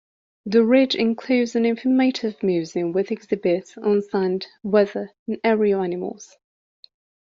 The 0.47 0.63
Ridge 0.65 0.95
includes 0.95 1.55
an 1.55 1.63
informative 1.63 2.41
museum 2.41 2.91
with 2.91 3.11
exhibits 3.11 3.77
on 3.77 4.01
sand, 4.01 4.47
weather, 4.63 5.11
and 5.27 5.37
area 5.43 5.77
animals. 5.77 6.37